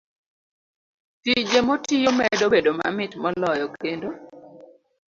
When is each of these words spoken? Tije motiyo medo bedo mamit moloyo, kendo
Tije 1.21 1.59
motiyo 1.67 2.09
medo 2.19 2.45
bedo 2.53 2.69
mamit 2.79 3.11
moloyo, 3.21 3.65
kendo 3.81 4.07